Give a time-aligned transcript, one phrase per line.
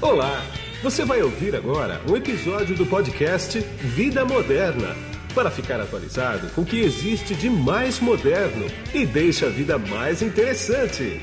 [0.00, 0.42] Olá!
[0.80, 4.94] Você vai ouvir agora um episódio do podcast Vida Moderna
[5.34, 8.64] para ficar atualizado com o que existe de mais moderno
[8.94, 11.20] e deixa a vida mais interessante.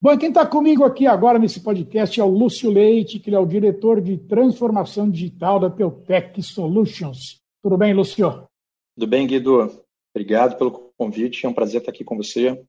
[0.00, 3.44] Bom, quem está comigo aqui agora nesse podcast é o Lúcio Leite, que é o
[3.44, 7.38] diretor de transformação digital da Teutec Solutions.
[7.62, 8.48] Tudo bem, Lúcio?
[8.96, 9.70] Tudo bem, Guido.
[10.14, 11.44] Obrigado pelo convite.
[11.44, 12.62] É um prazer estar aqui com você.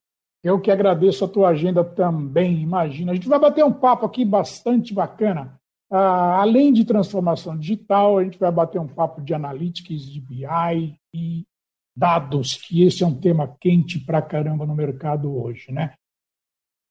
[0.43, 3.11] Eu que agradeço a tua agenda também, imagina.
[3.11, 5.57] A gente vai bater um papo aqui bastante bacana.
[5.91, 10.97] Uh, além de transformação digital, a gente vai bater um papo de analytics, de BI
[11.13, 11.43] e
[11.95, 15.93] dados, que esse é um tema quente pra caramba no mercado hoje, né?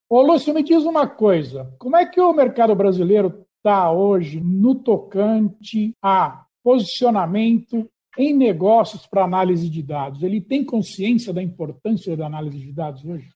[0.09, 4.75] Ô, Lúcio, me diz uma coisa: como é que o mercado brasileiro está hoje no
[4.75, 7.89] tocante a posicionamento
[8.19, 10.23] em negócios para análise de dados?
[10.23, 13.31] Ele tem consciência da importância da análise de dados hoje?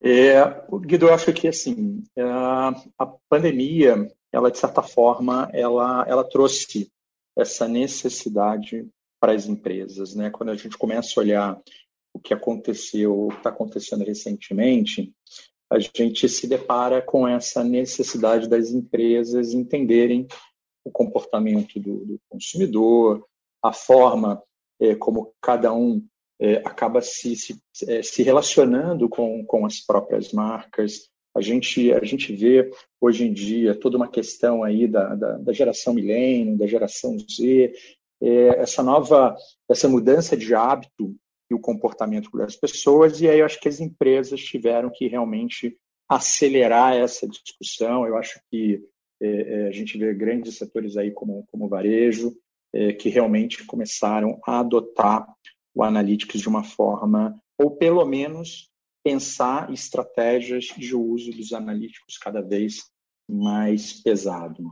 [0.00, 0.44] É,
[0.80, 6.90] Guido, eu acho que assim é, a pandemia, ela de certa forma, ela, ela trouxe
[7.36, 8.88] essa necessidade
[9.20, 10.30] para as empresas, né?
[10.30, 11.62] Quando a gente começa a olhar
[12.14, 15.12] o que aconteceu, o que está acontecendo recentemente,
[15.70, 20.26] a gente se depara com essa necessidade das empresas entenderem
[20.84, 23.26] o comportamento do, do consumidor,
[23.62, 24.42] a forma
[24.80, 26.04] é, como cada um
[26.40, 31.08] é, acaba se, se, é, se relacionando com, com as próprias marcas.
[31.36, 35.52] A gente, a gente vê hoje em dia toda uma questão aí da, da, da
[35.52, 37.72] geração milênio, da geração Z,
[38.20, 39.36] é, essa nova,
[39.68, 41.14] essa mudança de hábito
[41.50, 45.76] e o comportamento das pessoas, e aí eu acho que as empresas tiveram que realmente
[46.08, 48.06] acelerar essa discussão.
[48.06, 48.82] Eu acho que
[49.20, 52.36] é, é, a gente vê grandes setores aí como, como varejo,
[52.72, 55.26] é, que realmente começaram a adotar
[55.74, 58.68] o Analytics de uma forma, ou pelo menos
[59.04, 62.90] pensar estratégias de uso dos analíticos cada vez
[63.30, 64.64] mais pesado.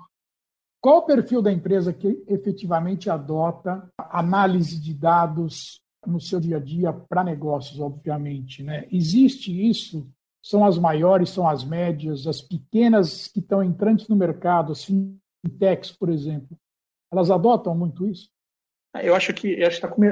[0.81, 6.61] Qual o perfil da empresa que efetivamente adota análise de dados no seu dia a
[6.61, 8.63] dia para negócios, obviamente.
[8.63, 8.87] Né?
[8.91, 10.09] Existe isso?
[10.43, 15.91] São as maiores, são as médias, as pequenas que estão entrantes no mercado, as fintechs,
[15.91, 16.57] por exemplo,
[17.13, 18.29] elas adotam muito isso?
[19.03, 19.71] Eu acho que a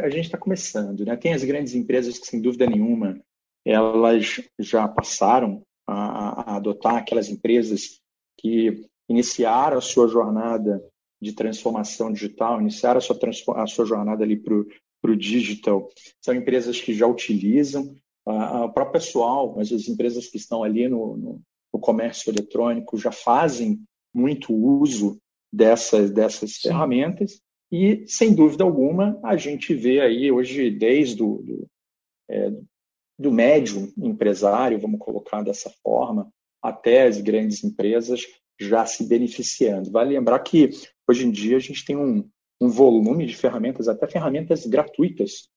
[0.08, 1.04] gente está começando.
[1.04, 1.16] Né?
[1.16, 3.18] Tem as grandes empresas que, sem dúvida nenhuma,
[3.64, 8.00] elas já passaram a, a adotar aquelas empresas
[8.38, 10.82] que iniciaram a sua jornada
[11.20, 13.16] de transformação digital, iniciaram a sua,
[13.56, 15.88] a sua jornada ali para o digital.
[16.20, 17.96] São empresas que já utilizam,
[18.26, 23.12] o próprio pessoal, mas as empresas que estão ali no, no, no comércio eletrônico já
[23.12, 23.82] fazem
[24.14, 25.18] muito uso
[25.54, 31.66] dessas, dessas ferramentas e, sem dúvida alguma, a gente vê aí hoje, desde o do,
[32.28, 32.52] é,
[33.18, 36.30] do médio empresário, vamos colocar dessa forma,
[36.62, 38.22] até as grandes empresas
[38.60, 39.90] já se beneficiando.
[39.90, 40.70] Vale lembrar que,
[41.08, 42.28] hoje em dia, a gente tem um,
[42.60, 45.48] um volume de ferramentas, até ferramentas gratuitas,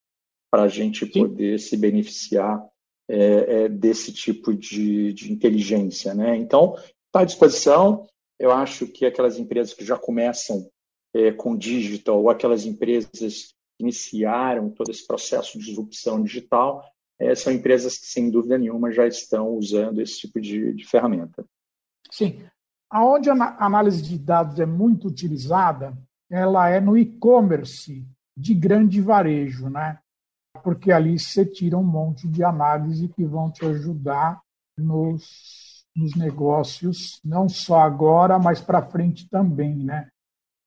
[0.51, 1.21] para a gente Sim.
[1.21, 2.65] poder se beneficiar
[3.09, 6.13] é, é, desse tipo de, de inteligência.
[6.13, 6.35] Né?
[6.37, 6.75] Então,
[7.07, 8.07] está à disposição.
[8.39, 10.69] Eu acho que aquelas empresas que já começam
[11.13, 16.83] é, com digital, ou aquelas empresas que iniciaram todo esse processo de disrupção digital,
[17.19, 21.43] é, são empresas que, sem dúvida nenhuma, já estão usando esse tipo de, de ferramenta.
[22.11, 22.43] Sim.
[22.89, 25.97] Aonde a análise de dados é muito utilizada,
[26.29, 28.05] ela é no e-commerce
[28.37, 29.99] de grande varejo, né?
[30.63, 34.39] Porque ali você tira um monte de análise que vão te ajudar
[34.77, 35.66] nos,
[35.97, 40.09] nos negócios, não só agora, mas para frente também, né?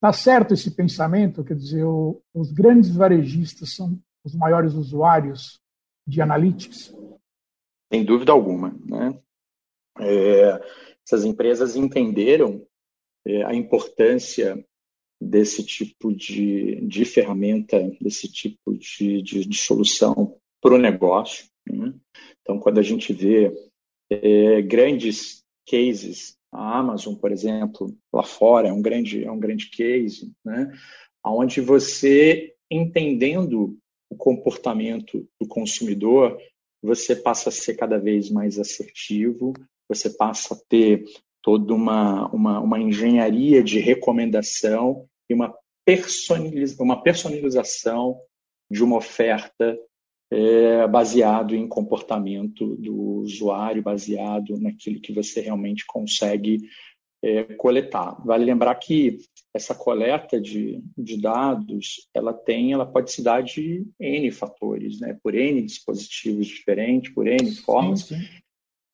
[0.01, 1.45] Tá certo esse pensamento?
[1.45, 5.61] Quer dizer, o, os grandes varejistas são os maiores usuários
[6.07, 6.93] de analytics?
[7.93, 9.19] Sem dúvida alguma, né?
[9.99, 10.61] É,
[11.07, 12.67] essas empresas entenderam
[13.27, 14.65] é, a importância
[15.21, 21.47] desse tipo de, de ferramenta, desse tipo de, de, de solução para o negócio.
[21.67, 21.93] Né?
[22.41, 23.53] Então, quando a gente vê
[24.11, 29.71] é, grandes cases, a Amazon, por exemplo, lá fora é um grande, é um grande
[29.71, 30.73] case, né?
[31.25, 33.79] onde você, entendendo
[34.11, 36.41] o comportamento do consumidor,
[36.83, 39.53] você passa a ser cada vez mais assertivo,
[39.89, 41.05] você passa a ter
[41.43, 45.55] toda uma, uma, uma engenharia de recomendação e uma,
[45.85, 48.21] personaliza uma personalização
[48.71, 49.79] de uma oferta
[50.31, 56.69] é, baseado em comportamento do usuário, baseado naquilo que você realmente consegue
[57.23, 58.17] é, coletar.
[58.25, 59.19] Vale lembrar que
[59.53, 65.19] essa coleta de, de dados, ela tem, ela pode se dar de N fatores, né?
[65.23, 68.03] por N dispositivos diferentes, por N formas.
[68.03, 68.29] Sim, sim.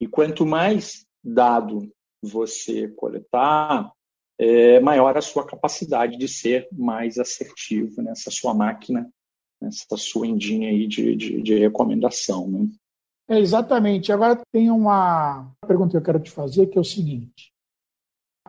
[0.01, 1.91] E quanto mais dado
[2.21, 3.91] você coletar,
[4.39, 9.09] é maior a sua capacidade de ser mais assertivo nessa sua máquina,
[9.61, 12.49] nessa sua endinha aí de, de, de recomendação.
[12.49, 12.69] Né?
[13.29, 14.11] É, exatamente.
[14.11, 17.51] Agora tem uma pergunta que eu quero te fazer, que é o seguinte.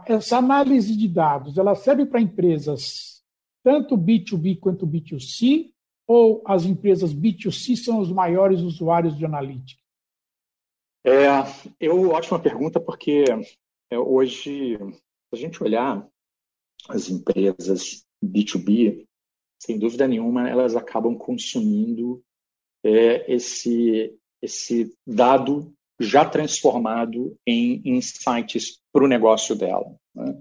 [0.06, 3.22] Essa análise de dados, ela serve para empresas
[3.62, 5.70] tanto B2B quanto B2C,
[6.06, 9.82] ou as empresas B2C são os maiores usuários de analítica?
[11.04, 11.28] É,
[11.78, 13.25] eu, ótima pergunta, porque
[13.90, 16.06] é, hoje, se a gente olhar
[16.88, 19.06] as empresas B2B,
[19.58, 22.22] sem dúvida nenhuma, elas acabam consumindo
[22.84, 29.94] é, esse, esse dado já transformado em insights para o negócio dela.
[30.14, 30.38] Né?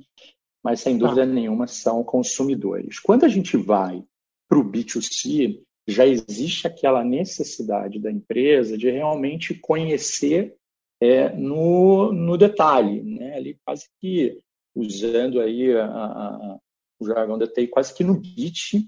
[0.64, 1.26] Mas, sem dúvida ah.
[1.26, 3.00] nenhuma, são consumidores.
[3.00, 4.04] Quando a gente vai
[4.48, 10.56] para o B2C, já existe aquela necessidade da empresa de realmente conhecer
[11.02, 13.36] é, no, no detalhe, né?
[13.36, 14.40] ali quase que
[14.76, 16.60] usando aí a, a,
[17.00, 18.88] o jargão da TI, quase que no bit,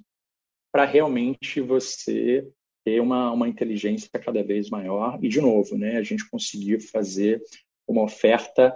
[0.71, 2.48] para realmente você
[2.86, 7.42] ter uma, uma inteligência cada vez maior e, de novo, né, a gente conseguir fazer
[7.88, 8.75] uma oferta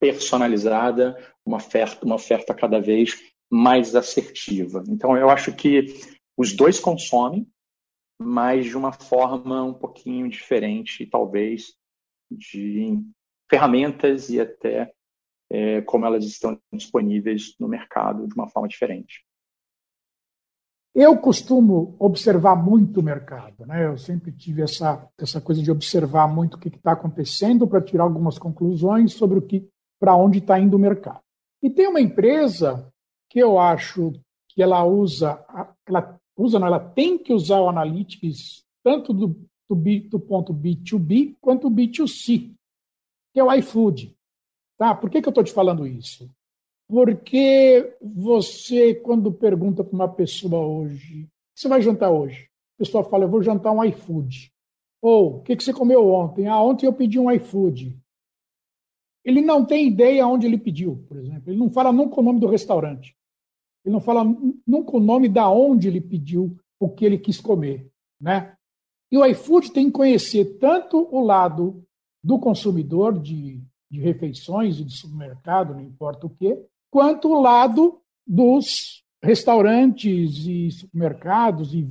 [0.00, 4.82] personalizada, uma oferta, uma oferta cada vez mais assertiva.
[4.88, 5.94] Então, eu acho que
[6.36, 7.46] os dois consomem,
[8.20, 11.74] mas de uma forma um pouquinho diferente, talvez,
[12.30, 12.98] de
[13.48, 14.92] ferramentas e até
[15.50, 19.24] é, como elas estão disponíveis no mercado de uma forma diferente.
[20.94, 23.84] Eu costumo observar muito o mercado, né?
[23.84, 28.04] Eu sempre tive essa, essa coisa de observar muito o que está acontecendo para tirar
[28.04, 29.68] algumas conclusões sobre o que,
[29.98, 31.20] para onde está indo o mercado.
[31.60, 32.88] E tem uma empresa
[33.28, 34.12] que eu acho
[34.50, 35.44] que ela usa,
[35.84, 39.36] ela usa, não, ela tem que usar o Analytics tanto do,
[39.68, 42.54] do, B, do ponto B2B quanto B2C,
[43.32, 44.14] que é o iFood.
[44.78, 44.94] Tá?
[44.94, 46.30] Por que, que eu estou te falando isso?
[46.88, 52.48] Porque você, quando pergunta para uma pessoa hoje, o que você vai jantar hoje?
[52.76, 54.52] A pessoa fala, eu vou jantar um iFood.
[55.00, 56.46] Ou, o que, que você comeu ontem?
[56.46, 57.98] Ah, ontem eu pedi um iFood.
[59.24, 61.50] Ele não tem ideia onde ele pediu, por exemplo.
[61.50, 63.16] Ele não fala nunca o nome do restaurante.
[63.84, 64.24] Ele não fala
[64.66, 67.90] nunca o nome da onde ele pediu o que ele quis comer,
[68.20, 68.56] né?
[69.10, 71.84] E o iFood tem que conhecer tanto o lado
[72.22, 76.64] do consumidor de, de refeições e de supermercado, não importa o quê,
[76.94, 81.84] quanto o lado dos restaurantes e supermercados e,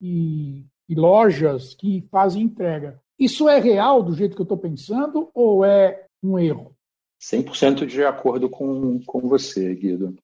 [0.00, 3.02] e, e lojas que fazem entrega.
[3.18, 6.72] Isso é real do jeito que eu estou pensando ou é um erro?
[7.20, 10.16] 100% de acordo com, com você, Guido.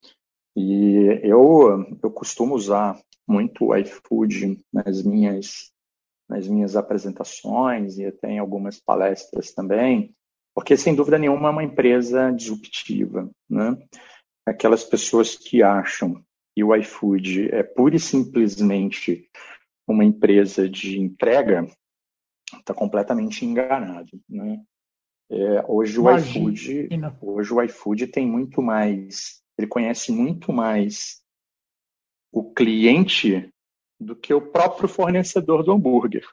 [0.55, 2.97] E eu, eu costumo usar
[3.27, 5.73] muito o iFood nas minhas,
[6.29, 10.15] nas minhas apresentações e até em algumas palestras também,
[10.55, 13.29] porque, sem dúvida nenhuma, é uma empresa disruptiva.
[13.51, 13.77] Né?
[14.47, 16.25] Aquelas pessoas que acham
[16.55, 19.29] que o iFood é pura e simplesmente
[19.87, 21.67] uma empresa de entrega
[22.55, 24.21] está completamente enganado.
[24.29, 24.63] Né?
[25.31, 26.89] É, hoje, o iFood,
[27.21, 31.21] hoje o iFood tem muito mais, ele conhece muito mais
[32.33, 33.49] o cliente
[33.99, 36.27] do que o próprio fornecedor do hambúrguer.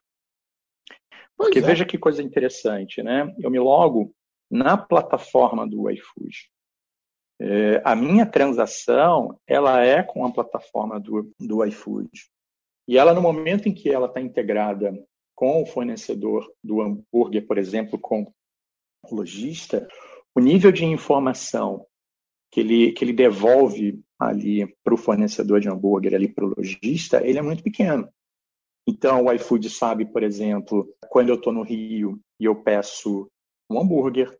[1.41, 1.61] Porque é.
[1.61, 3.33] veja que coisa interessante, né?
[3.39, 4.13] Eu me logo
[4.49, 6.49] na plataforma do iFood.
[7.39, 12.09] É, a minha transação, ela é com a plataforma do, do iFood.
[12.87, 14.93] E ela, no momento em que ela está integrada
[15.35, 18.31] com o fornecedor do hambúrguer, por exemplo, com
[19.09, 19.87] o lojista,
[20.35, 21.85] o nível de informação
[22.51, 27.25] que ele, que ele devolve ali para o fornecedor de hambúrguer, ali para o lojista,
[27.25, 28.07] ele é muito pequeno.
[28.87, 33.29] Então, o iFood sabe, por exemplo, quando eu estou no Rio e eu peço
[33.69, 34.37] um hambúrguer.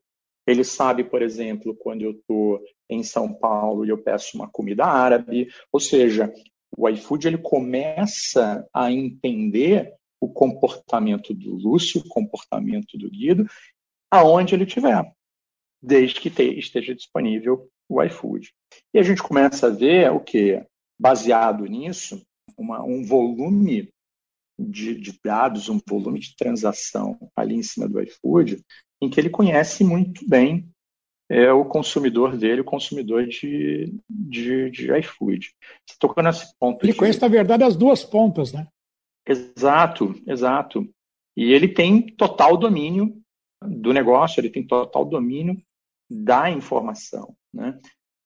[0.48, 4.86] Ele sabe, por exemplo, quando eu estou em São Paulo e eu peço uma comida
[4.86, 5.48] árabe.
[5.72, 6.34] Ou seja,
[6.76, 13.46] o iFood ele começa a entender o comportamento do Lúcio, o comportamento do Guido,
[14.10, 15.12] aonde ele estiver,
[15.82, 16.30] desde que
[16.60, 18.52] esteja disponível o iFood.
[18.94, 20.64] E a gente começa a ver o que,
[21.00, 22.22] baseado nisso,
[22.58, 23.90] uma, um volume
[24.70, 28.64] de, de, dados, um volume de transação ali em cima do iFood,
[29.02, 30.70] em que ele conhece muito bem
[31.30, 35.54] é, o consumidor dele, o consumidor de, de, de iFood.
[35.88, 36.84] Você tocou nesse ponto.
[36.84, 36.98] Ele de...
[36.98, 38.68] conhece, na verdade, as duas pontas, né?
[39.28, 40.90] Exato, exato.
[41.38, 43.16] E ele tem total domínio
[43.64, 45.62] do negócio, ele tem total domínio
[46.10, 47.36] da informação.
[47.54, 47.80] Né?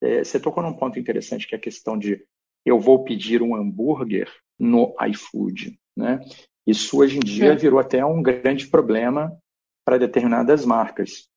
[0.06, 2.24] é, você tocou num ponto interessante que é a questão de
[2.66, 4.30] eu vou pedir um hambúrguer
[4.60, 6.20] no iFood, né?
[6.66, 7.56] Isso hoje em dia é.
[7.56, 9.38] virou até um grande problema
[9.86, 11.30] para determinadas marcas,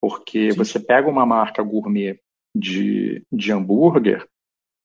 [0.00, 0.56] porque Sim.
[0.56, 2.20] você pega uma marca gourmet
[2.54, 4.26] de, de hambúrguer,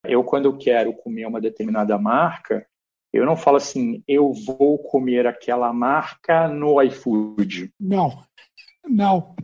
[0.04, 2.66] eu quando eu quero comer uma determinada marca,
[3.14, 7.72] eu não falo assim, eu vou comer aquela marca no iFood.
[7.80, 8.24] Não,
[8.84, 9.36] não.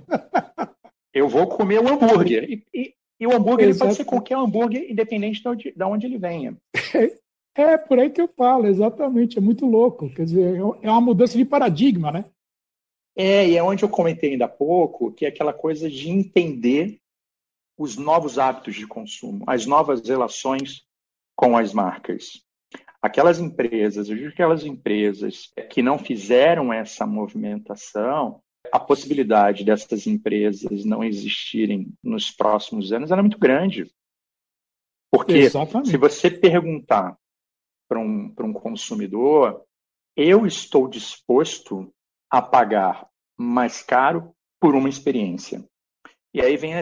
[1.14, 2.44] eu vou comer o hambúrguer.
[2.50, 6.18] E, e, e o hambúrguer pode ser qualquer hambúrguer, independente de onde, de onde ele
[6.18, 6.58] venha.
[7.54, 9.38] É por aí que eu falo, exatamente.
[9.38, 10.10] É muito louco.
[10.10, 12.24] Quer dizer, é uma mudança de paradigma, né?
[13.14, 17.02] É, e é onde eu comentei ainda há pouco, que é aquela coisa de entender
[17.78, 20.86] os novos hábitos de consumo, as novas relações
[21.36, 22.42] com as marcas.
[23.02, 28.42] Aquelas empresas, eu digo aquelas empresas que não fizeram essa movimentação,
[28.72, 33.92] a possibilidade dessas empresas não existirem nos próximos anos era muito grande.
[35.12, 35.90] Porque Exatamente.
[35.90, 37.18] se você perguntar
[37.88, 39.66] para um, um consumidor,
[40.16, 41.94] eu estou disposto
[42.30, 45.68] a pagar mais caro por uma experiência.
[46.34, 46.82] E aí vem a,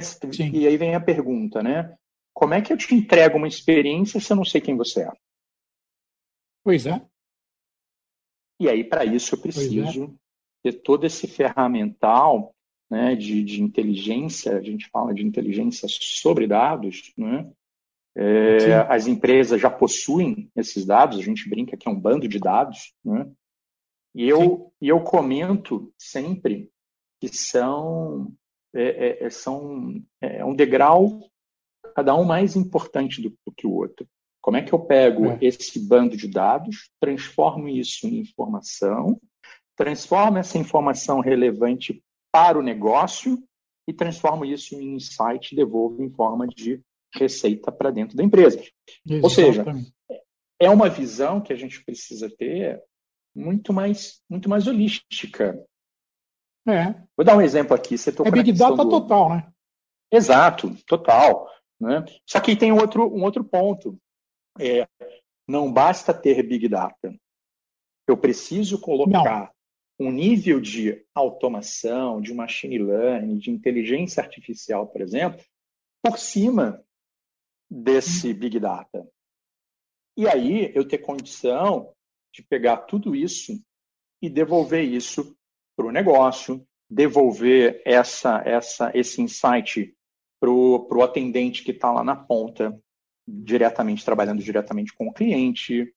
[0.53, 1.97] e aí vem a pergunta, né?
[2.33, 5.11] Como é que eu te entrego uma experiência se eu não sei quem você é?
[6.63, 7.03] Pois é.
[8.59, 9.41] E aí, para isso, eu é.
[9.41, 10.28] preciso é.
[10.63, 12.53] Ter todo esse ferramental
[12.89, 17.49] né, de, de inteligência, a gente fala de inteligência sobre dados, né?
[18.17, 22.39] É, as empresas já possuem esses dados, a gente brinca que é um bando de
[22.39, 23.29] dados, né?
[24.13, 26.69] E eu, e eu comento sempre
[27.21, 28.33] que são,
[28.73, 31.29] é, é, é são é, um degrau,
[31.95, 34.07] cada um mais importante do, do, que o outro.
[34.41, 35.37] Como é que eu pego é.
[35.41, 39.19] esse bando de dados, transformo isso em informação,
[39.79, 43.41] transformo essa informação relevante para o negócio
[43.87, 46.81] e transformo isso em insight e devolvo em forma de
[47.15, 48.61] receita para dentro da empresa.
[49.07, 49.23] Exatamente.
[49.23, 49.65] Ou seja,
[50.59, 52.83] é uma visão que a gente precisa ter
[53.33, 55.57] muito mais, muito mais holística.
[56.67, 56.93] É.
[57.15, 57.97] Vou dar um exemplo aqui.
[57.97, 58.89] Você é Big Data do...
[58.89, 59.49] total, né?
[60.11, 61.49] Exato, total.
[61.79, 62.03] Né?
[62.27, 63.97] Só que tem um outro, um outro ponto.
[64.59, 64.85] É,
[65.47, 67.15] não basta ter Big Data.
[68.05, 69.53] Eu preciso colocar.
[69.99, 75.43] Um nível de automação, de machine learning, de inteligência artificial, por exemplo,
[76.01, 76.81] por cima
[77.69, 79.05] desse Big Data.
[80.17, 81.93] E aí eu ter condição
[82.33, 83.61] de pegar tudo isso
[84.21, 85.35] e devolver isso
[85.75, 89.93] para o negócio, devolver essa, essa, esse insight
[90.39, 92.77] para o atendente que está lá na ponta,
[93.27, 95.93] diretamente trabalhando diretamente com o cliente,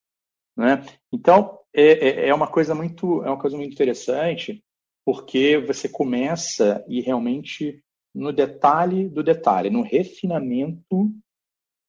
[0.56, 0.84] né?
[1.12, 4.62] Então é, é, é uma coisa muito é uma coisa muito interessante
[5.04, 7.82] porque você começa e realmente
[8.14, 11.10] no detalhe do detalhe, no refinamento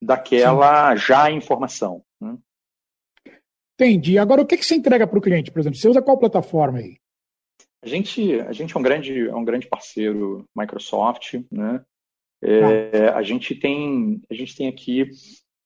[0.01, 0.97] daquela Sim.
[1.05, 2.03] já informação.
[2.19, 2.37] Né?
[3.75, 4.17] Entendi.
[4.17, 5.77] Agora, o que, que você entrega para o cliente, por exemplo?
[5.77, 6.97] Você usa qual plataforma aí?
[7.81, 11.83] A gente, a gente é um grande, é um grande parceiro Microsoft, né?
[12.41, 13.17] É, ah.
[13.17, 15.09] a gente tem, a gente tem aqui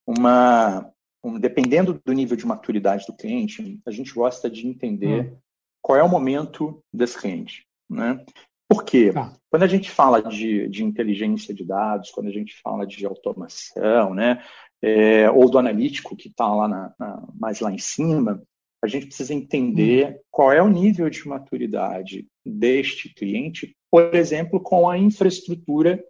[0.05, 0.91] uma, um,
[1.39, 5.37] dependendo do nível de maturidade do cliente, a gente gosta de entender hum.
[5.81, 8.23] qual é o momento desse cliente, né?
[8.69, 9.11] Por quê?
[9.13, 9.33] Tá.
[9.49, 14.13] Quando a gente fala de, de inteligência de dados, quando a gente fala de automação,
[14.13, 14.43] né,
[14.81, 18.43] é, ou do analítico que está lá na, na, mais lá em cima,
[18.83, 20.19] a gente precisa entender hum.
[20.29, 26.03] qual é o nível de maturidade deste cliente, por exemplo, com a infraestrutura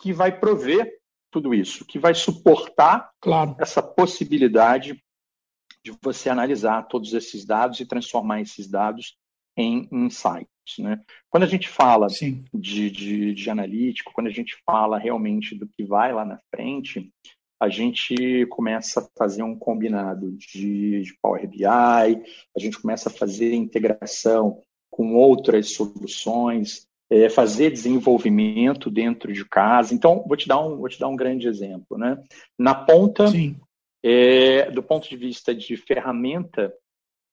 [0.00, 1.01] que vai prover
[1.32, 3.56] tudo isso, que vai suportar claro.
[3.58, 5.02] essa possibilidade
[5.82, 9.16] de você analisar todos esses dados e transformar esses dados
[9.56, 10.78] em insights.
[10.78, 11.00] Né?
[11.28, 15.82] Quando a gente fala de, de, de, analítico, quando a gente fala realmente do que
[15.84, 17.10] vai lá na frente,
[17.60, 23.12] a gente começa a fazer um combinado de, de Power BI, a gente começa a
[23.12, 24.60] fazer integração
[24.90, 29.92] com outras soluções, é, fazer desenvolvimento dentro de casa.
[29.92, 31.98] Então, vou te dar um, vou te dar um grande exemplo.
[31.98, 32.16] Né?
[32.58, 33.26] Na ponta,
[34.02, 36.74] é, do ponto de vista de ferramenta,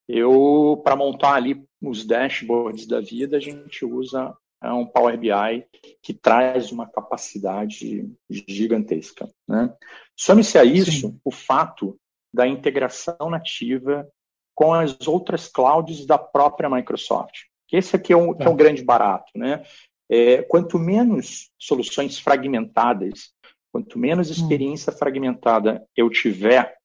[0.06, 5.66] eu, para montar ali os dashboards da vida, a gente usa é, um Power BI
[6.04, 9.30] que traz uma capacidade gigantesca.
[9.48, 9.74] Né?
[10.14, 11.20] Some-se a isso Sim.
[11.24, 11.98] o fato
[12.34, 14.06] da integração nativa
[14.54, 17.49] com as outras clouds da própria Microsoft.
[17.72, 18.54] Esse aqui é um, é um tá.
[18.54, 19.32] grande barato.
[19.36, 19.64] Né?
[20.10, 23.32] É, quanto menos soluções fragmentadas,
[23.72, 24.34] quanto menos hum.
[24.34, 24.98] experiência hum.
[24.98, 26.78] fragmentada eu tiver,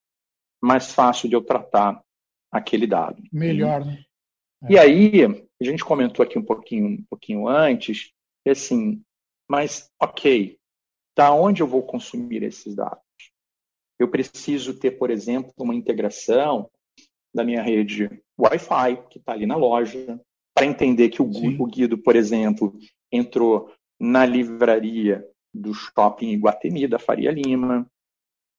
[0.61, 2.01] mais fácil de eu tratar
[2.51, 3.21] aquele dado.
[3.31, 4.03] Melhor, né?
[4.63, 4.73] É.
[4.73, 8.11] E aí, a gente comentou aqui um pouquinho, um pouquinho antes,
[8.47, 9.03] assim,
[9.49, 10.57] mas ok,
[11.15, 13.03] da onde eu vou consumir esses dados.
[13.99, 16.69] Eu preciso ter, por exemplo, uma integração
[17.33, 20.19] da minha rede Wi-Fi, que está ali na loja,
[20.55, 22.73] para entender que o, o Guido, por exemplo,
[23.11, 23.69] entrou
[23.99, 27.85] na livraria do shopping Iguatemi, da Faria Lima,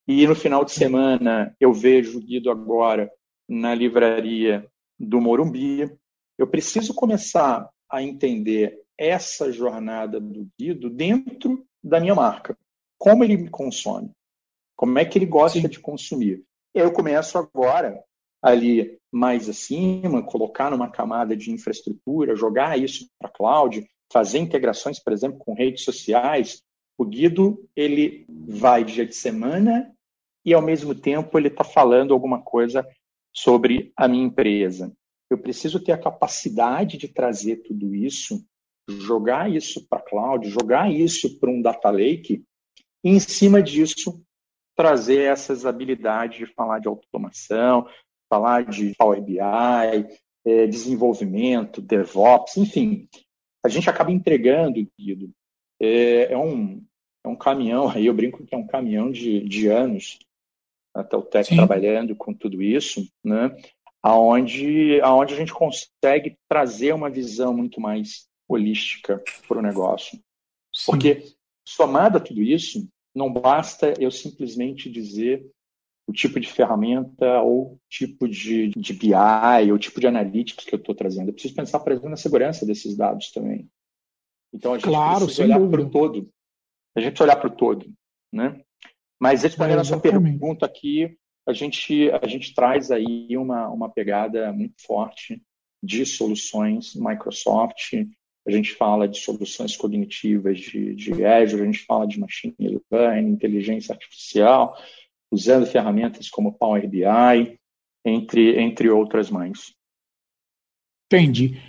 [0.06, 3.10] e no final de semana eu vejo o Guido agora
[3.48, 5.90] na livraria do Morumbi.
[6.38, 12.56] Eu preciso começar a entender essa jornada do Guido dentro da minha marca.
[12.98, 14.10] Como ele me consome?
[14.76, 15.68] Como é que ele gosta Sim.
[15.68, 16.44] de consumir?
[16.74, 18.02] Eu começo agora
[18.42, 25.12] ali mais acima, colocar numa camada de infraestrutura, jogar isso para cloud, fazer integrações, por
[25.12, 26.62] exemplo, com redes sociais.
[26.98, 29.90] O Guido ele vai dia de semana
[30.44, 32.86] e ao mesmo tempo ele está falando alguma coisa
[33.34, 34.92] sobre a minha empresa.
[35.30, 38.44] Eu preciso ter a capacidade de trazer tudo isso,
[38.88, 42.44] jogar isso para cloud, jogar isso para um data lake,
[43.02, 44.22] e em cima disso
[44.76, 47.88] trazer essas habilidades de falar de automação,
[48.28, 49.38] falar de Power BI,
[50.44, 53.08] é, desenvolvimento, DevOps, enfim.
[53.64, 55.30] A gente acaba entregando, Guido,
[55.80, 56.82] é, é, um,
[57.24, 60.18] é um caminhão, aí eu brinco que é um caminhão de, de anos
[60.94, 63.54] até o Tech trabalhando com tudo isso, né?
[64.02, 70.18] Aonde, aonde a gente consegue trazer uma visão muito mais holística para o negócio.
[70.72, 70.92] Sim.
[70.92, 71.24] Porque,
[71.66, 75.50] somado a tudo isso, não basta eu simplesmente dizer
[76.06, 80.78] o tipo de ferramenta ou tipo de, de BI ou tipo de analytics que eu
[80.78, 81.28] estou trazendo.
[81.28, 83.68] Eu preciso pensar, por exemplo, na segurança desses dados também.
[84.52, 86.30] Então, a gente claro, precisa olhar para o todo.
[86.96, 87.92] A gente olhar para o todo,
[88.32, 88.60] né?
[89.20, 93.88] Mas respondendo é, a sua pergunta aqui, a gente, a gente traz aí uma, uma
[93.88, 95.42] pegada muito forte
[95.82, 97.92] de soluções Microsoft,
[98.46, 102.54] a gente fala de soluções cognitivas de, de Azure, a gente fala de machine
[102.90, 104.76] learning, inteligência artificial,
[105.30, 107.58] usando ferramentas como Power BI,
[108.04, 109.74] entre, entre outras mais.
[111.06, 111.60] Entendi.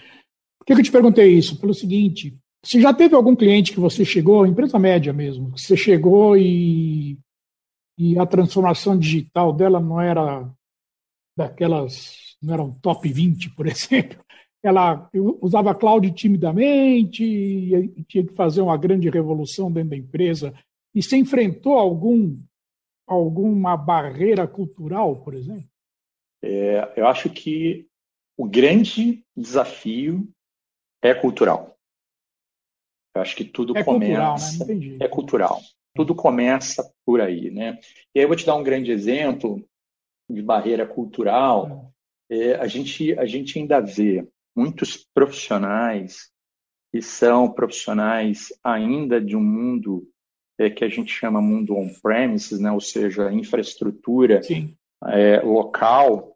[0.59, 1.59] Por que eu te perguntei isso?
[1.59, 5.77] Pelo seguinte, se já teve algum cliente que você chegou, empresa média mesmo, que você
[5.77, 7.17] chegou e
[7.97, 10.47] e a transformação digital dela não era
[11.35, 14.23] daquelas, não era um top 20, por exemplo.
[14.63, 15.09] Ela
[15.41, 20.53] usava cloud timidamente e tinha que fazer uma grande revolução dentro da empresa.
[20.93, 22.37] E se enfrentou algum
[23.07, 25.69] alguma barreira cultural, por exemplo?
[26.43, 27.87] É, eu acho que
[28.37, 30.29] o grande desafio
[31.01, 31.75] é cultural.
[33.15, 34.57] Eu acho que tudo é começa.
[34.57, 34.97] Cultural, né?
[34.99, 35.61] É cultural.
[35.95, 37.79] Tudo começa por aí, né?
[38.13, 39.67] E aí eu vou te dar um grande exemplo
[40.29, 41.91] de barreira cultural.
[42.29, 46.31] É, a, gente, a gente ainda vê muitos profissionais
[46.91, 50.07] que são profissionais ainda de um mundo
[50.57, 52.71] é, que a gente chama mundo on-premises, né?
[52.71, 54.41] ou seja, infraestrutura
[55.05, 56.35] é, local,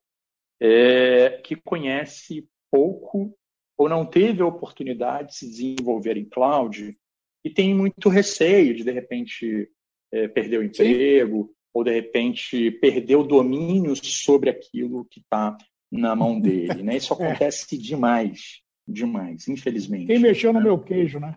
[0.62, 3.36] é, que conhece pouco
[3.77, 6.95] ou não teve a oportunidade de se desenvolver em cloud
[7.43, 9.67] e tem muito receio de, de repente,
[10.12, 11.53] é, perder o emprego, Sim.
[11.73, 15.57] ou de repente perder o domínio sobre aquilo que está
[15.91, 16.84] na mão dele.
[16.84, 16.97] Né?
[16.97, 17.15] Isso é.
[17.15, 20.05] acontece demais, demais, infelizmente.
[20.05, 21.36] Quem mexeu no meu queijo, né?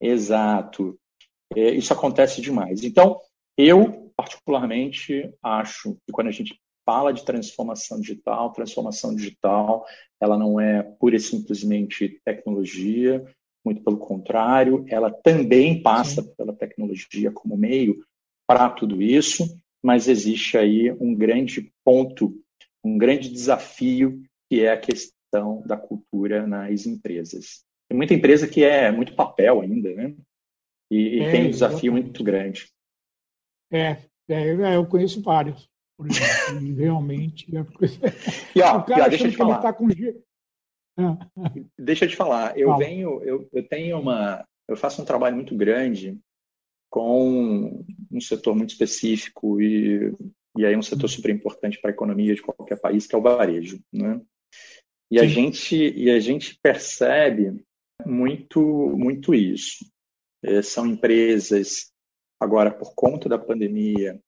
[0.00, 0.98] Exato.
[1.56, 2.82] É, isso acontece demais.
[2.82, 3.20] Então,
[3.56, 9.84] eu, particularmente, acho que quando a gente fala de transformação digital, transformação digital,
[10.20, 13.24] ela não é pura e simplesmente tecnologia,
[13.64, 18.04] muito pelo contrário, ela também passa pela tecnologia como meio
[18.46, 22.34] para tudo isso, mas existe aí um grande ponto,
[22.82, 27.64] um grande desafio, que é a questão da cultura nas empresas.
[27.88, 30.14] Tem muita empresa que é muito papel ainda, né?
[30.92, 32.70] E, é, tem um desafio muito grande.
[33.72, 33.96] É,
[34.28, 35.66] é, é eu conheço vários.
[36.04, 37.46] Exemplo, realmente.
[37.56, 37.60] É...
[38.54, 39.58] E, ó, o cara ó, deixa eu te falar.
[39.60, 39.88] Tá com...
[41.78, 45.56] Deixa eu te falar, eu venho, eu, eu tenho uma, eu faço um trabalho muito
[45.56, 46.18] grande
[46.90, 50.12] com um setor muito específico e,
[50.58, 53.22] e aí um setor super importante para a economia de qualquer país, que é o
[53.22, 54.20] varejo, né?
[55.10, 57.64] E a gente e a gente percebe
[58.06, 58.60] muito
[58.96, 59.90] muito isso.
[60.42, 61.92] É, são empresas
[62.40, 64.20] agora por conta da pandemia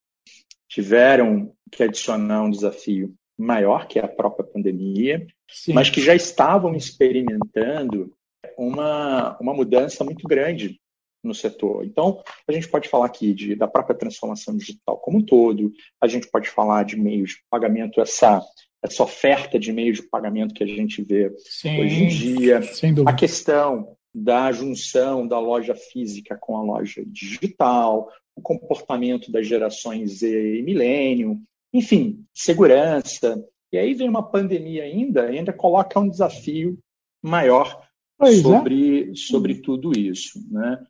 [0.69, 5.73] tiveram que adicionar um desafio maior que a própria pandemia, Sim.
[5.73, 8.13] mas que já estavam experimentando
[8.57, 10.81] uma, uma mudança muito grande
[11.23, 11.85] no setor.
[11.85, 16.07] Então, a gente pode falar aqui de, da própria transformação digital como um todo, a
[16.07, 18.43] gente pode falar de meios de pagamento, essa,
[18.83, 22.61] essa oferta de meios de pagamento que a gente vê Sim, hoje em dia,
[23.07, 30.19] a questão da junção da loja física com a loja digital, o comportamento das gerações
[30.19, 31.41] Z e milênio,
[31.73, 33.45] enfim, segurança.
[33.73, 36.79] E aí vem uma pandemia ainda, ainda coloca um desafio
[37.21, 37.85] maior
[38.17, 38.43] pois é.
[38.43, 39.15] sobre, é.
[39.15, 40.41] sobre tudo isso.
[40.51, 40.87] Né?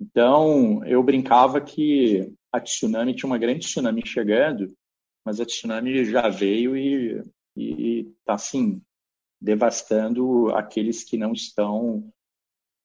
[0.00, 4.72] Então, eu brincava que a tsunami tinha uma grande tsunami chegando,
[5.24, 7.22] mas a tsunami já veio e
[8.20, 8.80] está, assim,
[9.40, 12.08] devastando aqueles que não estão,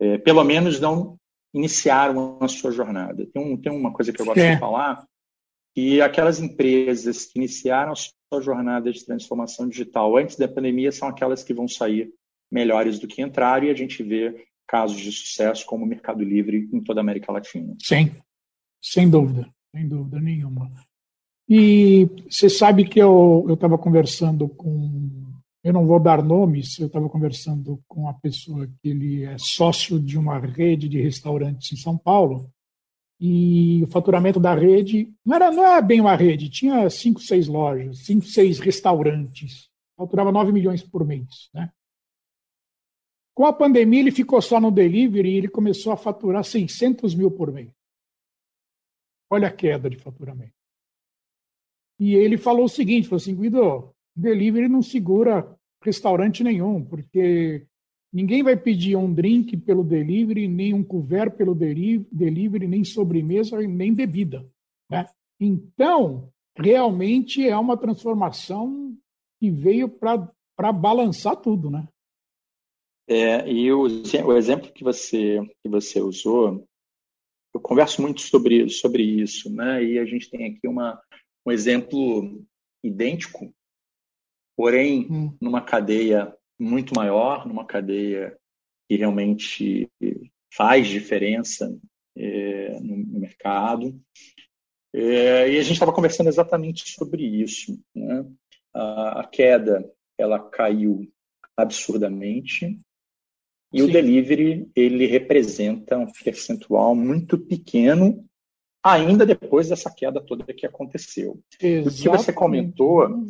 [0.03, 1.17] é, pelo menos não
[1.53, 3.25] iniciaram a sua jornada.
[3.33, 4.55] Tem, um, tem uma coisa que eu gosto é.
[4.55, 5.05] de falar,
[5.73, 11.07] que aquelas empresas que iniciaram a sua jornada de transformação digital antes da pandemia são
[11.07, 12.11] aquelas que vão sair
[12.51, 16.69] melhores do que entraram, e a gente vê casos de sucesso como o Mercado Livre
[16.71, 17.75] em toda a América Latina.
[17.81, 18.11] Sim,
[18.81, 20.71] sem dúvida, sem dúvida nenhuma.
[21.47, 25.32] E você sabe que eu estava conversando com
[25.63, 29.99] eu não vou dar nomes, eu estava conversando com a pessoa que ele é sócio
[29.99, 32.51] de uma rede de restaurantes em São Paulo,
[33.19, 37.47] e o faturamento da rede não era não é bem uma rede, tinha cinco, seis
[37.47, 41.49] lojas, cinco, seis restaurantes, faturava 9 milhões por mês.
[41.53, 41.71] Né?
[43.33, 47.31] Com a pandemia, ele ficou só no delivery e ele começou a faturar 600 mil
[47.31, 47.71] por mês.
[49.29, 50.53] Olha a queda de faturamento.
[51.99, 55.47] E ele falou o seguinte, falou assim, Guido, delivery não segura
[55.83, 57.65] restaurante nenhum, porque
[58.11, 63.93] ninguém vai pedir um drink pelo delivery, nem um couvert pelo delivery, nem sobremesa, nem
[63.93, 64.47] bebida.
[64.89, 65.05] Né?
[65.39, 68.95] Então, realmente é uma transformação
[69.39, 71.87] que veio para balançar tudo, né?
[73.05, 76.65] É, e o, o, exemplo que você, que você usou,
[77.53, 79.83] eu converso muito sobre, sobre isso, né?
[79.83, 81.01] E a gente tem aqui uma,
[81.45, 82.41] um exemplo
[82.81, 83.53] idêntico
[84.55, 85.37] porém hum.
[85.41, 88.37] numa cadeia muito maior, numa cadeia
[88.87, 89.89] que realmente
[90.53, 91.75] faz diferença
[92.15, 93.99] é, no, no, mercado.
[94.93, 97.79] É, e a gente estava conversando exatamente sobre isso.
[97.95, 98.25] Né?
[98.73, 101.11] A, a, queda ela caiu
[101.57, 102.79] absurdamente
[103.73, 103.83] e Sim.
[103.83, 108.23] o delivery ele representa um percentual muito pequeno
[108.83, 111.41] ainda depois dessa queda toda que aconteceu.
[111.59, 111.99] Exatamente.
[111.99, 113.25] O que você comentou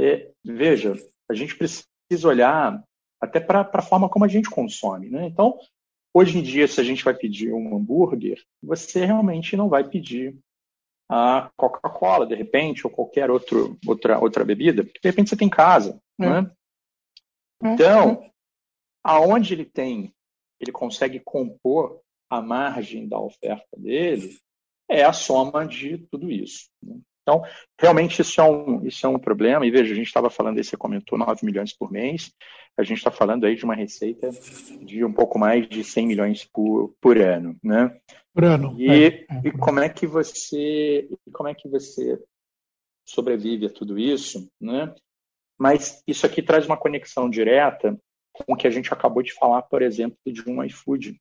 [0.00, 0.94] é, veja,
[1.30, 2.82] a gente precisa olhar
[3.20, 5.10] até para a forma como a gente consome.
[5.10, 5.26] Né?
[5.26, 5.58] Então,
[6.14, 10.38] hoje em dia, se a gente vai pedir um hambúrguer, você realmente não vai pedir
[11.10, 15.46] a Coca-Cola, de repente, ou qualquer outro, outra, outra bebida, porque de repente você tem
[15.46, 15.98] em casa.
[16.20, 16.28] É.
[16.28, 16.50] Né?
[17.62, 17.68] É.
[17.72, 18.30] Então,
[19.02, 20.12] aonde ele tem,
[20.60, 24.36] ele consegue compor a margem da oferta dele,
[24.88, 26.68] é a soma de tudo isso.
[26.82, 27.00] Né?
[27.28, 27.42] Então,
[27.78, 29.66] realmente isso é um, isso é um problema.
[29.66, 32.32] E veja, a gente estava falando aí, você comentou 9 milhões por mês,
[32.74, 34.30] a gente está falando aí de uma receita
[34.80, 37.94] de um pouco mais de 100 milhões por, por ano, né?
[38.32, 38.74] Por ano.
[38.78, 42.18] E, é, é, e como é que você, como é que você
[43.06, 44.94] sobrevive a tudo isso, né?
[45.58, 47.98] Mas isso aqui traz uma conexão direta
[48.32, 51.20] com o que a gente acabou de falar, por exemplo, de um iFood.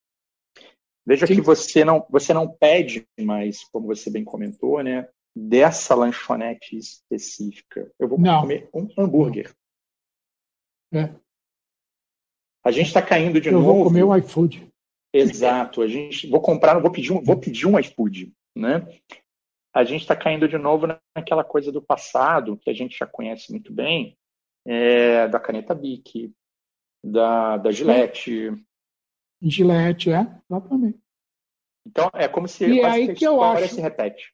[1.06, 1.36] Veja Sim.
[1.36, 5.08] que você não, você não pede mais, como você bem comentou, né?
[5.38, 7.92] Dessa lanchonete específica.
[8.00, 8.42] Eu vou Não.
[8.42, 9.54] comer um hambúrguer.
[10.92, 11.14] É.
[12.64, 13.70] A gente está caindo de eu novo.
[13.70, 14.68] Eu vou comer um iFood.
[15.14, 15.82] Exato.
[15.82, 18.86] A gente vou comprar, vou pedir um, vou pedir um iFood, né?
[19.74, 23.52] A gente está caindo de novo naquela coisa do passado que a gente já conhece
[23.52, 24.18] muito bem,
[24.66, 26.34] é, da caneta Bic,
[27.04, 28.52] da, da Gillette.
[29.42, 31.00] Gillette, é, exatamente.
[31.86, 34.34] Então é como se e é aí que eu acho, se repete.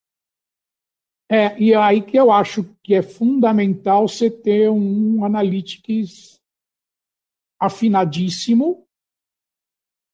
[1.32, 6.40] É, e aí que eu acho que é fundamental você ter um analytics
[7.60, 8.86] afinadíssimo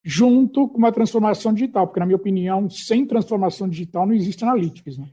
[0.04, 4.98] junto com uma transformação digital, porque, na minha opinião, sem transformação digital não existe analytics.
[4.98, 5.10] Né?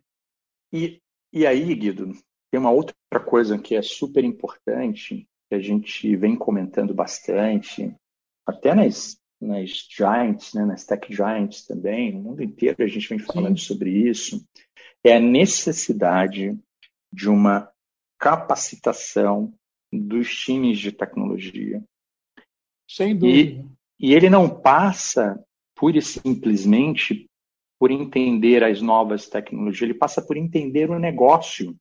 [0.72, 1.00] E,
[1.32, 2.12] e aí, Guido,
[2.50, 7.94] tem uma outra coisa que é super importante, que a gente vem comentando bastante,
[8.46, 13.18] até nas, nas giants, né, nas tech giants também, no mundo inteiro a gente vem
[13.18, 13.64] falando Sim.
[13.64, 14.46] sobre isso,
[15.08, 16.58] é a necessidade
[17.12, 17.70] de uma
[18.18, 19.52] capacitação
[19.92, 21.82] dos times de tecnologia.
[22.88, 23.64] Sem dúvida.
[24.00, 25.42] E, e ele não passa
[25.74, 27.28] pura e simplesmente
[27.78, 31.76] por entender as novas tecnologias, ele passa por entender o negócio.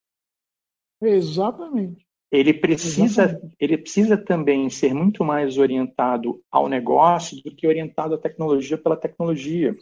[1.01, 2.05] Exatamente.
[2.31, 3.55] Ele precisa, Exatamente.
[3.59, 8.97] ele precisa também ser muito mais orientado ao negócio do que orientado à tecnologia pela
[8.97, 9.75] tecnologia.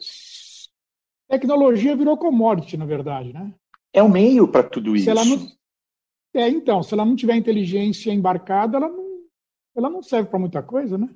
[1.28, 3.52] Tecnologia virou commodity, na verdade, né?
[3.92, 5.12] É o meio para tudo isso.
[5.12, 5.48] Não...
[6.34, 9.24] É, então, se ela não tiver inteligência embarcada, ela não,
[9.76, 11.08] ela não serve para muita coisa, né?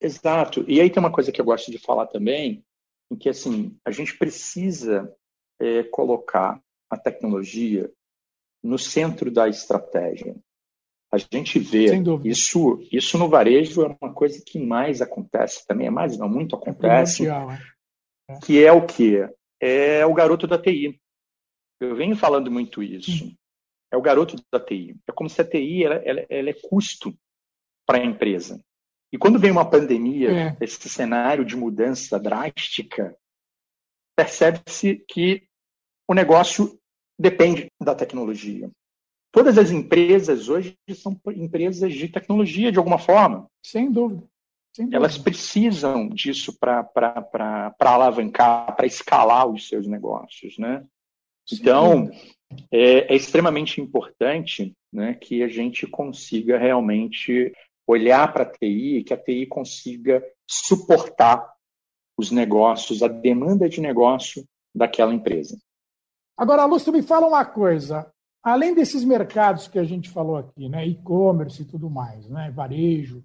[0.00, 0.64] Exato.
[0.68, 2.64] E aí tem uma coisa que eu gosto de falar também,
[3.10, 5.14] em que assim a gente precisa
[5.58, 7.90] é, colocar a tecnologia
[8.62, 10.36] no centro da estratégia.
[11.12, 11.86] A gente vê
[12.24, 16.54] isso, isso no varejo é uma coisa que mais acontece também, é mais não muito
[16.54, 17.32] acontece, é
[18.30, 18.38] é.
[18.38, 19.16] que é o que
[19.60, 21.00] é o garoto da TI.
[21.80, 23.34] Eu venho falando muito isso.
[23.92, 24.96] É o garoto da TI.
[25.08, 27.14] É como se a TI ela, ela, ela é custo
[27.86, 28.62] para a empresa.
[29.12, 30.56] E quando vem uma pandemia, é.
[30.60, 33.16] esse cenário de mudança drástica,
[34.16, 35.42] percebe-se que
[36.08, 36.78] o negócio
[37.18, 38.70] depende da tecnologia.
[39.32, 43.48] Todas as empresas hoje são empresas de tecnologia, de alguma forma.
[43.64, 44.22] Sem dúvida.
[44.92, 46.88] Elas precisam disso para
[47.80, 50.56] alavancar, para escalar os seus negócios.
[50.58, 50.84] Né?
[51.52, 52.08] Então,
[52.70, 57.52] é, é, extremamente importante né, que a gente consiga realmente
[57.86, 61.52] olhar para a TI, que a TI consiga suportar
[62.16, 65.58] os negócios, a demanda de negócio daquela empresa.
[66.36, 68.10] Agora, Lúcio, me fala uma coisa.
[68.42, 73.24] Além desses mercados que a gente falou aqui, né, e-commerce e tudo mais, né, varejo,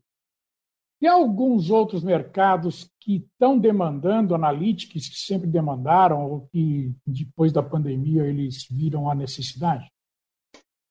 [0.99, 7.61] tem alguns outros mercados que estão demandando analytics, que sempre demandaram, ou que depois da
[7.61, 9.89] pandemia eles viram a necessidade?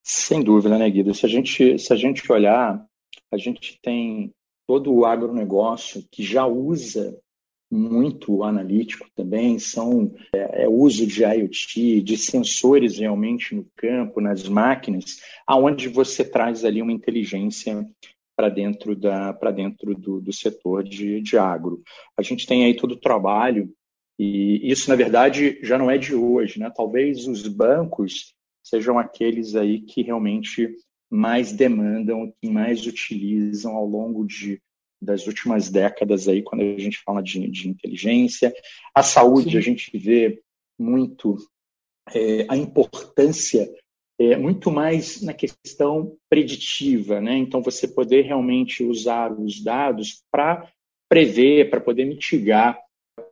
[0.02, 1.14] Sem dúvida, né, Guido?
[1.14, 2.84] Se a gente, se a gente olhar,
[3.32, 4.32] a gente tem
[4.66, 7.18] todo o agronegócio que já usa
[7.70, 14.48] muito analítico também, são é, é, uso de IoT, de sensores realmente no campo, nas
[14.48, 17.84] máquinas, aonde você traz ali uma inteligência
[18.36, 21.82] para dentro, da, dentro do, do setor de, de agro.
[22.16, 23.72] A gente tem aí todo o trabalho,
[24.18, 26.58] e isso, na verdade, já não é de hoje.
[26.58, 26.70] Né?
[26.74, 30.74] Talvez os bancos sejam aqueles aí que realmente
[31.10, 34.60] mais demandam, que mais utilizam ao longo de,
[35.00, 38.52] das últimas décadas aí, quando a gente fala de, de inteligência.
[38.94, 39.58] A saúde, Sim.
[39.58, 40.40] a gente vê
[40.78, 41.36] muito
[42.12, 43.68] é, a importância
[44.18, 47.36] é, muito mais na questão preditiva, né?
[47.36, 50.70] Então você poder realmente usar os dados para
[51.08, 52.80] prever, para poder mitigar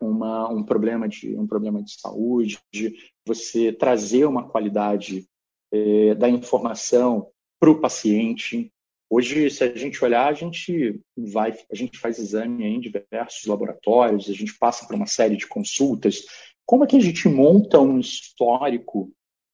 [0.00, 5.26] uma, um problema de um problema de saúde, de você trazer uma qualidade
[5.72, 7.28] é, da informação
[7.60, 8.70] para o paciente.
[9.08, 14.28] Hoje, se a gente olhar, a gente vai, a gente faz exame em diversos laboratórios,
[14.28, 16.24] a gente passa por uma série de consultas.
[16.66, 19.12] Como é que a gente monta um histórico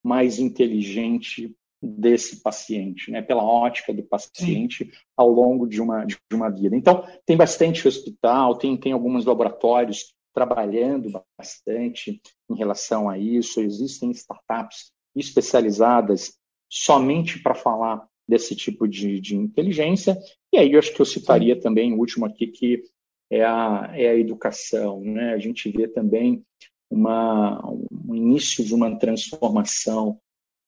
[0.09, 4.90] mais inteligente desse paciente, né, pela ótica do paciente Sim.
[5.16, 6.75] ao longo de uma, de uma vida.
[6.75, 14.11] Então, tem bastante hospital, tem, tem alguns laboratórios trabalhando bastante em relação a isso, existem
[14.11, 16.37] startups especializadas
[16.71, 20.18] somente para falar desse tipo de, de, inteligência.
[20.53, 21.61] E aí eu acho que eu citaria Sim.
[21.61, 22.83] também o último aqui, que
[23.31, 25.01] é a, é a educação.
[25.01, 25.33] Né?
[25.33, 26.44] A gente vê também
[26.90, 30.18] uma, um início de uma transformação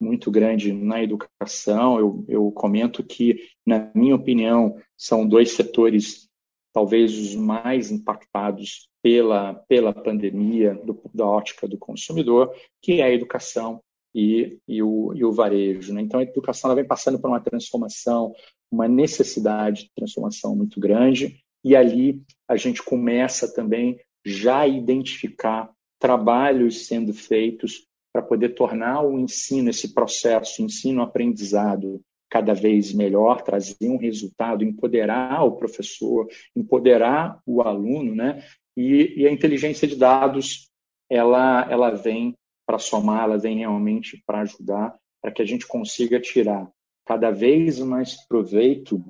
[0.00, 1.98] muito grande na educação.
[1.98, 6.28] Eu, eu comento que, na minha opinião, são dois setores
[6.72, 13.12] talvez os mais impactados pela, pela pandemia do, da ótica do consumidor, que é a
[13.12, 13.80] educação
[14.14, 15.92] e, e, o, e o varejo.
[15.92, 16.02] Né?
[16.02, 18.32] Então, a educação ela vem passando por uma transformação,
[18.70, 25.70] uma necessidade de transformação muito grande, e ali a gente começa também já a identificar
[26.00, 33.76] trabalhos sendo feitos para poder tornar o ensino, esse processo, ensino-aprendizado, cada vez melhor, trazer
[33.82, 38.42] um resultado, empoderar o professor, empoderar o aluno, né?
[38.76, 40.70] E, e a inteligência de dados,
[41.08, 42.34] ela, ela vem
[42.66, 46.68] para somar, ela vem realmente para ajudar, para que a gente consiga tirar
[47.04, 49.04] cada vez mais proveito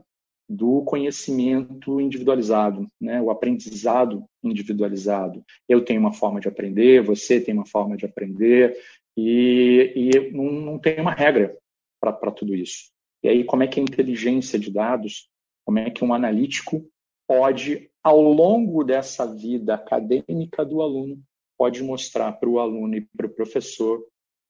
[0.51, 3.23] do conhecimento individualizado, né?
[3.23, 5.45] o aprendizado individualizado.
[5.69, 8.77] Eu tenho uma forma de aprender, você tem uma forma de aprender,
[9.17, 11.57] e, e não, não tem uma regra
[12.01, 12.91] para tudo isso.
[13.23, 15.29] E aí, como é que a inteligência de dados,
[15.65, 16.85] como é que um analítico
[17.29, 21.23] pode, ao longo dessa vida acadêmica do aluno,
[21.57, 24.05] pode mostrar para o aluno e para o professor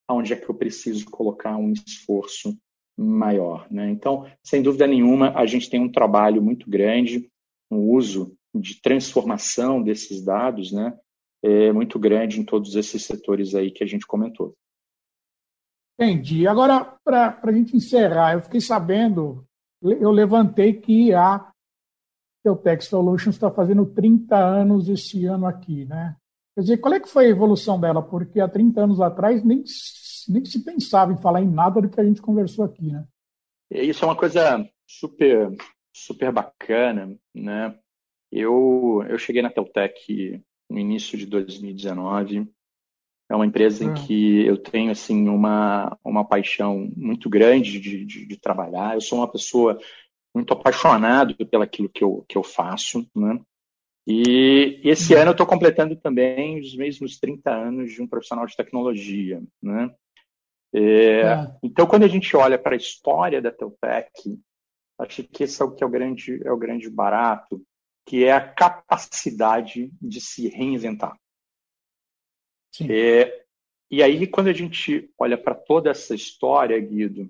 [0.08, 2.56] aonde é que eu preciso colocar um esforço
[3.00, 3.66] maior.
[3.70, 3.90] Né?
[3.90, 7.30] Então, sem dúvida nenhuma, a gente tem um trabalho muito grande,
[7.70, 10.98] um uso de transformação desses dados, né?
[11.42, 14.54] É muito grande em todos esses setores aí que a gente comentou.
[15.98, 16.46] Entendi.
[16.46, 19.46] Agora, para a gente encerrar, eu fiquei sabendo,
[19.82, 21.50] eu levantei que a
[22.42, 26.16] Teutec Solutions está fazendo 30 anos esse ano aqui, né?
[26.54, 28.02] Quer dizer, qual é que foi a evolução dela?
[28.02, 29.62] Porque há 30 anos atrás nem
[30.30, 33.06] nem se pensava em falar em nada do que a gente conversou aqui, né?
[33.70, 35.56] Isso é uma coisa super,
[35.94, 37.78] super bacana, né?
[38.32, 42.48] Eu, eu cheguei na Teltec no início de 2019
[43.28, 48.26] É uma empresa em que eu tenho assim uma, uma paixão muito grande de, de,
[48.26, 48.94] de trabalhar.
[48.94, 49.78] Eu sou uma pessoa
[50.34, 53.40] muito apaixonado pelo aquilo que eu, que eu faço, né?
[54.06, 58.56] E esse ano eu estou completando também os mesmos 30 anos de um profissional de
[58.56, 59.94] tecnologia, né?
[60.72, 61.56] É, é.
[61.62, 64.38] Então, quando a gente olha para a história da Teltec,
[64.98, 67.62] acho que esse é o que é o grande, é o grande barato,
[68.06, 71.16] que é a capacidade de se reinventar.
[72.88, 73.44] É,
[73.90, 77.28] e aí, quando a gente olha para toda essa história, Guido,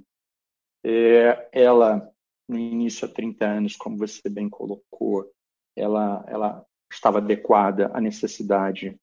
[0.85, 2.12] é, ela,
[2.48, 5.31] no início há 30 anos, como você bem colocou,
[5.76, 8.96] ela, ela estava adequada à necessidade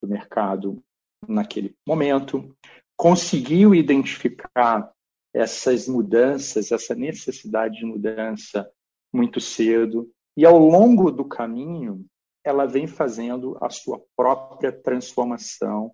[0.00, 0.82] do mercado
[1.28, 2.56] naquele momento,
[3.00, 4.92] conseguiu identificar
[5.32, 8.70] essas mudanças, essa necessidade de mudança
[9.10, 12.04] muito cedo, e ao longo do caminho,
[12.44, 15.92] ela vem fazendo a sua própria transformação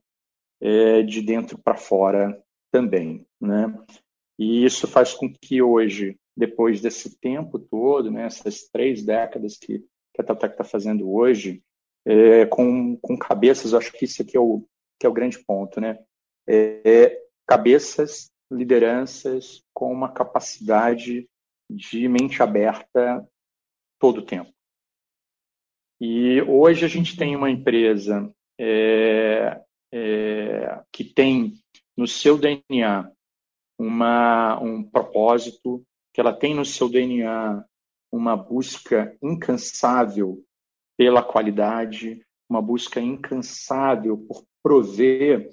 [0.61, 2.43] é, de dentro para fora
[2.73, 3.73] também, né?
[4.37, 9.79] E isso faz com que hoje, depois desse tempo todo, né, essas três décadas que,
[10.13, 11.63] que a Tatec está fazendo hoje,
[12.05, 14.67] é, com, com cabeças, acho que isso aqui é o,
[14.99, 16.01] que é o grande ponto, né?
[16.49, 21.29] É, cabeças, lideranças com uma capacidade
[21.69, 23.27] de mente aberta
[23.99, 24.53] todo o tempo.
[26.01, 31.55] E hoje a gente tem uma empresa é, é, que tem
[31.97, 33.11] no seu DNA
[33.79, 35.83] uma, um propósito,
[36.13, 37.65] que ela tem no seu DNA
[38.13, 40.43] uma busca incansável
[40.97, 45.51] pela qualidade, uma busca incansável por prover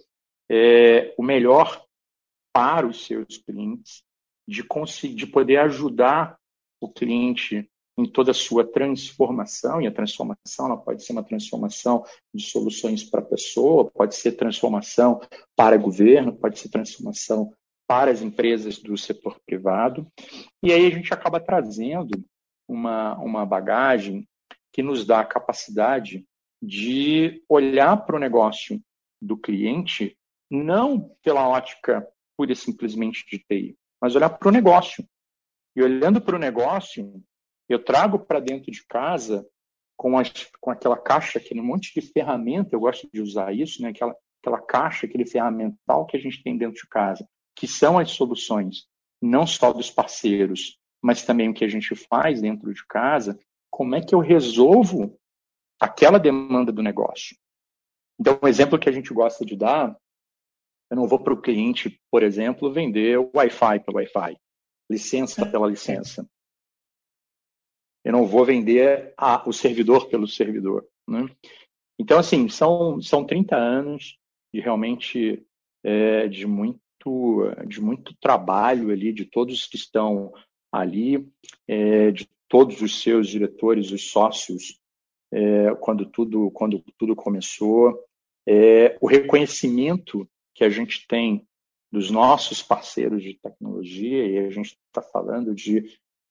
[0.56, 1.84] é, o melhor
[2.54, 4.04] para os seus clientes,
[4.48, 6.38] de, conseguir, de poder ajudar
[6.80, 12.04] o cliente em toda a sua transformação, e a transformação ela pode ser uma transformação
[12.32, 15.20] de soluções para a pessoa, pode ser transformação
[15.56, 17.52] para o governo, pode ser transformação
[17.88, 20.08] para as empresas do setor privado.
[20.62, 22.24] E aí a gente acaba trazendo
[22.68, 24.28] uma, uma bagagem
[24.72, 26.24] que nos dá a capacidade
[26.62, 28.80] de olhar para o negócio
[29.20, 30.16] do cliente
[30.54, 35.04] não pela ótica pura e simplesmente de TI, mas olhar para o negócio.
[35.76, 37.24] E olhando para o negócio,
[37.68, 39.44] eu trago para dentro de casa
[39.98, 43.90] com, as, com aquela caixa, aquele monte de ferramenta, eu gosto de usar isso, né?
[43.90, 48.12] aquela, aquela caixa, aquele ferramental que a gente tem dentro de casa, que são as
[48.12, 48.86] soluções,
[49.20, 53.40] não só dos parceiros, mas também o que a gente faz dentro de casa,
[53.72, 55.18] como é que eu resolvo
[55.80, 57.36] aquela demanda do negócio.
[58.20, 59.98] Então, um exemplo que a gente gosta de dar,
[60.94, 64.38] eu não vou para o cliente, por exemplo, vender Wi-Fi para Wi-Fi,
[64.88, 66.30] licença pela licença.
[68.06, 70.88] Eu não vou vender a, o servidor pelo servidor.
[71.10, 71.26] Né?
[71.98, 74.20] Então, assim, são, são 30 anos
[74.54, 75.44] de realmente
[75.84, 80.32] é, de, muito, de muito trabalho ali, de todos que estão
[80.72, 81.28] ali,
[81.68, 84.80] é, de todos os seus diretores, os sócios,
[85.34, 88.00] é, quando, tudo, quando tudo começou,
[88.48, 91.48] é, o reconhecimento que a gente tem
[91.92, 95.84] dos nossos parceiros de tecnologia, e a gente está falando de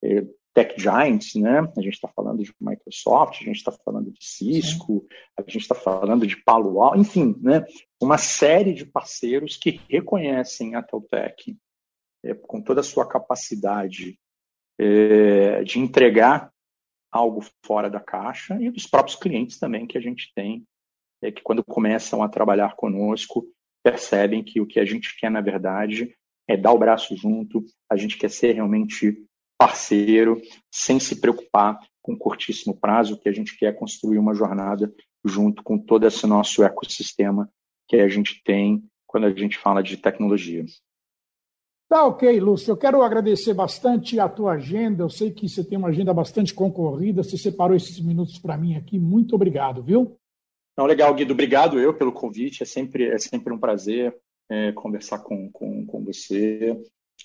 [0.03, 1.61] é, tech giants, né?
[1.77, 5.07] A gente está falando de Microsoft, a gente está falando de Cisco,
[5.37, 7.65] a gente está falando de Palo Alto, enfim, né?
[8.01, 11.57] Uma série de parceiros que reconhecem a Teltec
[12.25, 14.19] é, com toda a sua capacidade
[14.79, 16.53] é, de entregar
[17.11, 20.67] algo fora da caixa e dos próprios clientes também que a gente tem,
[21.23, 23.47] é, que quando começam a trabalhar conosco
[23.83, 26.15] percebem que o que a gente quer na verdade
[26.49, 29.25] é dar o braço junto, a gente quer ser realmente
[29.59, 30.41] parceiro,
[30.73, 34.93] sem se preocupar com curtíssimo prazo, que a gente quer construir uma jornada
[35.25, 37.49] junto com todo esse nosso ecossistema
[37.89, 40.65] que a gente tem quando a gente fala de tecnologia.
[41.89, 42.73] Tá ok, Lúcio.
[42.73, 45.05] Eu quero agradecer bastante a tua agenda.
[45.05, 47.23] Eu sei que você tem uma agenda bastante concorrida.
[47.23, 48.99] Você separou esses minutos para mim aqui.
[48.99, 50.17] Muito obrigado, viu?
[50.77, 51.33] Não, legal, Guido.
[51.33, 52.63] Obrigado eu pelo convite.
[52.63, 54.17] É sempre, é sempre um prazer
[54.51, 56.77] é, conversar com, com, com você.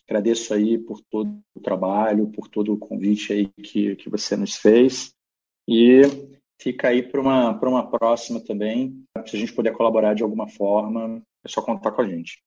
[0.08, 4.56] Agradeço aí por todo o trabalho, por todo o convite aí que, que você nos
[4.56, 5.14] fez.
[5.68, 6.02] E
[6.60, 9.04] fica aí para uma, uma próxima também.
[9.26, 12.42] Se a gente puder colaborar de alguma forma, é só contar com a gente.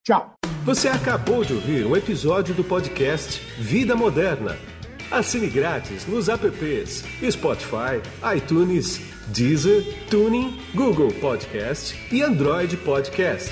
[0.06, 0.36] Tchau.
[0.64, 4.56] Você acabou de ouvir um episódio do podcast Vida Moderna
[5.10, 8.00] Assine grátis nos apps Spotify,
[8.36, 13.50] iTunes, Deezer, Tuning, Google Podcast e Android Podcast.